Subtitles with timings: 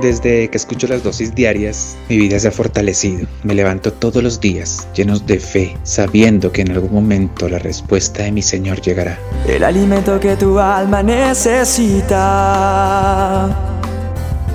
[0.00, 3.26] Desde que escucho las dosis diarias, mi vida se ha fortalecido.
[3.42, 8.22] Me levanto todos los días llenos de fe, sabiendo que en algún momento la respuesta
[8.22, 9.18] de mi Señor llegará.
[9.48, 12.14] El alimento que tu alma necesita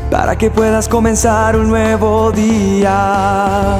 [0.09, 3.79] para que puedas comenzar un nuevo día.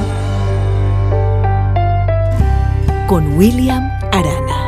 [3.07, 4.68] Con William Arana.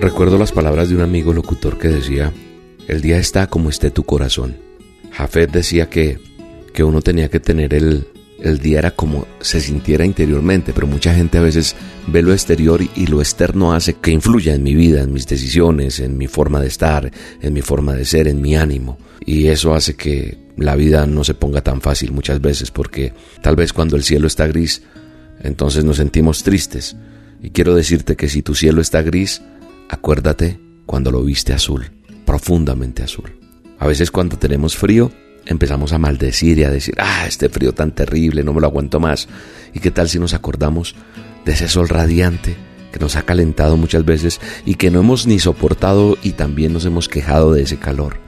[0.00, 2.30] Recuerdo las palabras de un amigo locutor que decía,
[2.88, 4.71] el día está como esté tu corazón.
[5.12, 6.18] Jafet decía que,
[6.72, 8.06] que uno tenía que tener el,
[8.42, 11.76] el día era como se sintiera interiormente, pero mucha gente a veces
[12.08, 16.00] ve lo exterior y, lo externo hace que influya en mi vida, en mis decisiones,
[16.00, 18.98] en mi forma de estar, en mi forma de ser, en mi ánimo.
[19.24, 23.56] Y eso hace que la vida no se ponga tan fácil muchas veces, porque tal
[23.56, 24.82] vez cuando el cielo está gris,
[25.42, 26.96] entonces nos sentimos tristes.
[27.40, 29.42] Y quiero decirte que si tu cielo está gris,
[29.88, 31.90] acuérdate cuando lo viste azul,
[32.24, 33.41] profundamente azul.
[33.82, 35.10] A veces cuando tenemos frío
[35.44, 39.00] empezamos a maldecir y a decir, ah, este frío tan terrible, no me lo aguanto
[39.00, 39.26] más.
[39.74, 40.94] ¿Y qué tal si nos acordamos
[41.44, 42.56] de ese sol radiante
[42.92, 46.84] que nos ha calentado muchas veces y que no hemos ni soportado y también nos
[46.84, 48.18] hemos quejado de ese calor?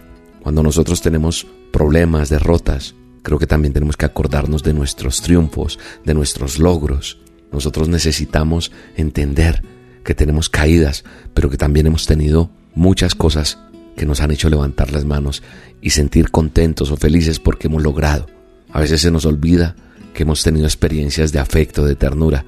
[0.43, 6.15] Cuando nosotros tenemos problemas, derrotas, creo que también tenemos que acordarnos de nuestros triunfos, de
[6.15, 7.21] nuestros logros.
[7.53, 9.63] Nosotros necesitamos entender
[10.03, 13.61] que tenemos caídas, pero que también hemos tenido muchas cosas
[13.97, 15.43] que nos han hecho levantar las manos
[15.81, 18.27] y sentir contentos o felices porque hemos logrado.
[18.73, 19.77] A veces se nos olvida
[20.13, 22.45] que hemos tenido experiencias de afecto, de ternura,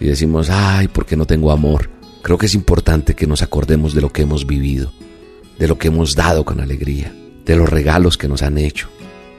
[0.00, 1.90] y decimos, ay, ¿por qué no tengo amor?
[2.22, 4.92] Creo que es importante que nos acordemos de lo que hemos vivido,
[5.58, 8.88] de lo que hemos dado con alegría, de los regalos que nos han hecho,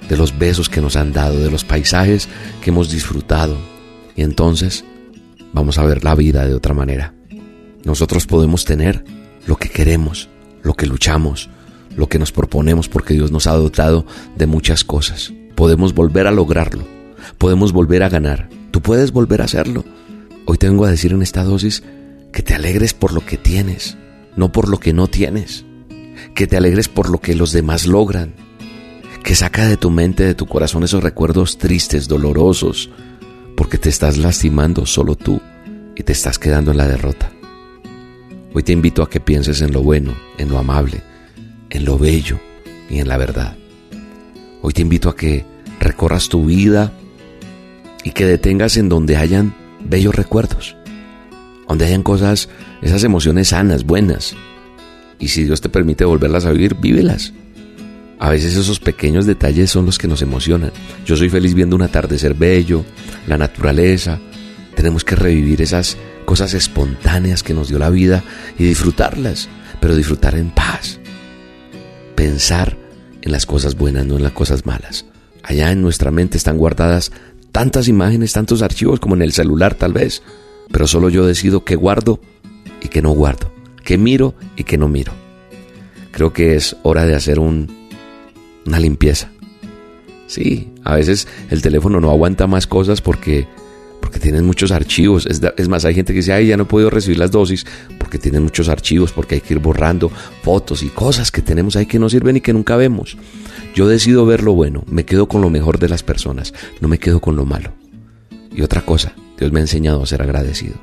[0.07, 2.27] de los besos que nos han dado, de los paisajes
[2.61, 3.57] que hemos disfrutado.
[4.15, 4.85] Y entonces
[5.53, 7.13] vamos a ver la vida de otra manera.
[7.83, 9.03] Nosotros podemos tener
[9.47, 10.29] lo que queremos,
[10.63, 11.49] lo que luchamos,
[11.95, 14.05] lo que nos proponemos porque Dios nos ha dotado
[14.37, 15.33] de muchas cosas.
[15.55, 16.83] Podemos volver a lograrlo,
[17.37, 19.83] podemos volver a ganar, tú puedes volver a hacerlo.
[20.45, 21.83] Hoy te vengo a decir en esta dosis
[22.31, 23.97] que te alegres por lo que tienes,
[24.35, 25.65] no por lo que no tienes,
[26.35, 28.33] que te alegres por lo que los demás logran,
[29.23, 32.89] que saca de tu mente, de tu corazón esos recuerdos tristes, dolorosos,
[33.55, 35.41] porque te estás lastimando solo tú
[35.95, 37.31] y te estás quedando en la derrota.
[38.53, 41.01] Hoy te invito a que pienses en lo bueno, en lo amable,
[41.69, 42.37] en lo bello
[42.89, 43.55] y en la verdad.
[44.61, 45.45] Hoy te invito a que
[45.79, 46.91] recorras tu vida
[48.03, 50.75] y que detengas en donde hayan bellos recuerdos,
[51.65, 52.49] donde hayan cosas,
[52.81, 54.35] esas emociones sanas, buenas.
[55.17, 57.31] Y si Dios te permite volverlas a vivir, vívelas.
[58.19, 60.73] A veces esos pequeños detalles son los que nos emocionan.
[61.05, 62.83] Yo soy feliz viendo un atardecer bello,
[63.27, 64.19] la naturaleza.
[64.75, 65.97] Tenemos que revivir esas
[66.31, 68.23] cosas espontáneas que nos dio la vida
[68.57, 69.49] y disfrutarlas,
[69.81, 70.97] pero disfrutar en paz.
[72.15, 72.77] Pensar
[73.21, 75.05] en las cosas buenas, no en las cosas malas.
[75.43, 77.11] Allá en nuestra mente están guardadas
[77.51, 80.23] tantas imágenes, tantos archivos como en el celular tal vez,
[80.71, 82.21] pero solo yo decido qué guardo
[82.81, 83.51] y qué no guardo,
[83.83, 85.11] qué miro y qué no miro.
[86.11, 87.89] Creo que es hora de hacer un,
[88.65, 89.29] una limpieza.
[90.27, 93.49] Sí, a veces el teléfono no aguanta más cosas porque
[94.11, 95.25] porque tienen muchos archivos.
[95.25, 97.65] Es, más, hay gente que dice, ay, ya no he podido recibir las dosis
[97.97, 100.11] porque tienen muchos archivos, porque hay que ir borrando
[100.43, 103.17] fotos y cosas que tenemos ahí que no sirven y que nunca vemos.
[103.73, 106.99] Yo decido ver lo bueno, me quedo con lo mejor de las personas, no me
[106.99, 107.71] quedo con lo malo.
[108.53, 110.75] Y otra cosa, Dios me ha enseñado a ser agradecido.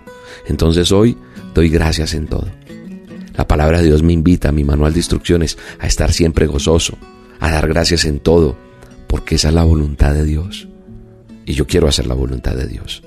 [0.47, 1.19] Entonces hoy
[1.53, 2.49] doy gracias en todo.
[3.37, 6.97] La palabra de Dios me invita a mi manual de instrucciones a estar siempre gozoso,
[7.41, 8.57] a dar gracias en todo,
[9.07, 10.67] porque esa es la voluntad de Dios.
[11.45, 13.03] Y yo quiero hacer la voluntad de Dios.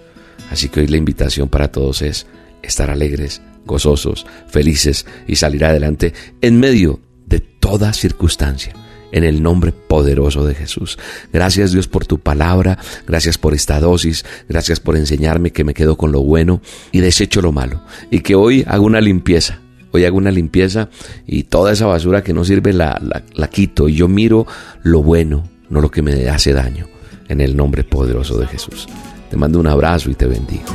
[0.49, 2.27] Así que hoy la invitación para todos es
[2.61, 8.73] estar alegres, gozosos, felices y salir adelante en medio de toda circunstancia.
[9.13, 10.97] En el nombre poderoso de Jesús.
[11.33, 15.97] Gracias Dios por tu palabra, gracias por esta dosis, gracias por enseñarme que me quedo
[15.97, 16.61] con lo bueno
[16.93, 17.81] y desecho lo malo.
[18.09, 19.59] Y que hoy hago una limpieza,
[19.91, 20.89] hoy hago una limpieza
[21.27, 24.47] y toda esa basura que no sirve la, la, la, quito y yo miro
[24.81, 26.87] lo bueno, no lo que me hace daño,
[27.27, 28.87] en el nombre poderoso de Jesús.
[29.31, 30.65] Te mando un abrazo y te bendigo.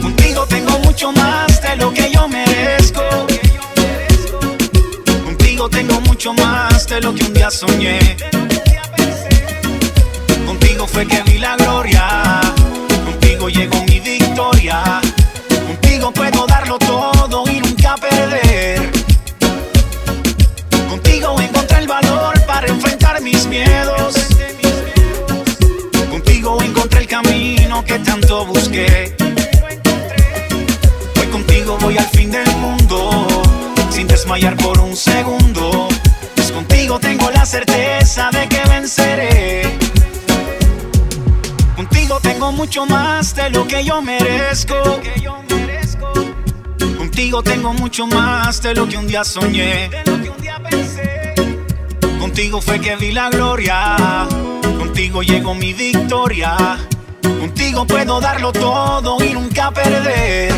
[0.00, 3.02] Contigo tengo mucho más de lo que yo merezco.
[5.22, 8.16] Contigo tengo mucho más de lo que un día soñé.
[10.46, 11.22] Contigo fue que
[28.04, 29.16] tanto busqué.
[31.20, 33.26] Hoy contigo voy al fin del mundo,
[33.90, 35.88] sin desmayar por un segundo.
[36.34, 39.78] Pues contigo tengo la certeza de que venceré.
[41.76, 45.00] Contigo tengo mucho más de lo que yo merezco.
[46.98, 49.90] Contigo tengo mucho más de lo que un día soñé.
[52.18, 53.96] Contigo fue que vi la gloria.
[54.78, 56.56] Contigo llegó mi victoria
[57.74, 60.52] contigo puedo darlo todo y nunca perder.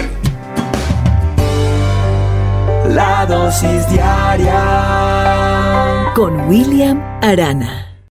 [2.88, 4.62] La dosis diaria
[6.14, 7.95] con William Arana.